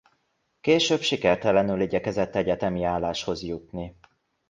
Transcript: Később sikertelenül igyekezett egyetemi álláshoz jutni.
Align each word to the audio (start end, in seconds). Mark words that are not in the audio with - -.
Később 0.61 1.01
sikertelenül 1.01 1.81
igyekezett 1.81 2.35
egyetemi 2.35 2.83
álláshoz 2.83 3.43
jutni. 3.43 3.97